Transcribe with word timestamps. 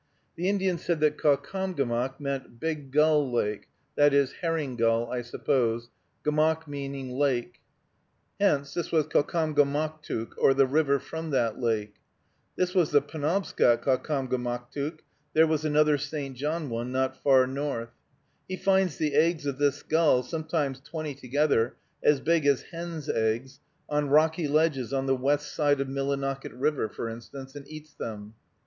The 0.35 0.49
Indian 0.49 0.79
said 0.79 0.99
that 1.01 1.19
Caucomgomoc 1.19 2.19
meant 2.19 2.59
Big 2.59 2.89
Gull 2.89 3.31
Lake 3.31 3.69
(i. 3.99 4.07
e., 4.07 4.27
herring 4.41 4.75
gull, 4.75 5.07
I 5.11 5.21
suppose), 5.21 5.89
gomoc 6.25 6.65
meaning 6.67 7.11
lake. 7.11 7.59
Hence 8.39 8.73
this 8.73 8.91
was 8.91 9.05
Caucomgomoctook, 9.05 10.29
or 10.39 10.55
the 10.55 10.65
river 10.65 10.97
from 10.97 11.29
that 11.29 11.59
lake. 11.59 11.97
This 12.55 12.73
was 12.73 12.89
the 12.89 12.99
Penobscot 13.03 13.83
Caucomgomoctook; 13.83 15.01
there 15.35 15.45
was 15.45 15.65
another 15.65 15.99
St. 15.99 16.35
John 16.35 16.71
one 16.71 16.91
not 16.91 17.21
far 17.21 17.45
north. 17.45 17.91
He 18.47 18.57
finds 18.57 18.97
the 18.97 19.13
eggs 19.13 19.45
of 19.45 19.59
this 19.59 19.83
gull, 19.83 20.23
sometimes 20.23 20.79
twenty 20.79 21.13
together, 21.13 21.75
as 22.01 22.19
big 22.19 22.47
as 22.47 22.63
hen's 22.63 23.07
eggs, 23.07 23.59
on 23.87 24.09
rocky 24.09 24.47
ledges 24.47 24.93
on 24.93 25.05
the 25.05 25.15
west 25.15 25.53
side 25.53 25.79
of 25.79 25.87
Millinocket 25.87 26.53
River, 26.55 26.89
for 26.89 27.07
instance, 27.07 27.53
and 27.55 27.67
eats 27.67 27.93
them. 27.93 28.33